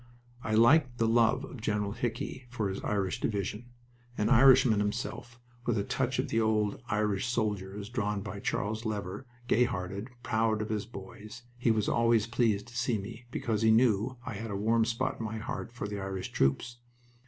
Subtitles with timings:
[0.43, 3.65] I liked the love of General Hickey for his Irish division.
[4.17, 8.83] An Irishman himself, with a touch of the old Irish soldier as drawn by Charles
[8.83, 13.61] Lever, gay hearted, proud of his boys, he was always pleased to see me because
[13.61, 16.77] he knew I had a warm spot in my heart for the Irish troops.